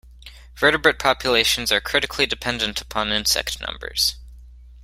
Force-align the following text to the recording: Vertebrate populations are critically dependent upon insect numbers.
Vertebrate 0.55 0.97
populations 0.97 1.71
are 1.71 1.79
critically 1.79 2.25
dependent 2.25 2.81
upon 2.81 3.11
insect 3.11 3.61
numbers. 3.61 4.15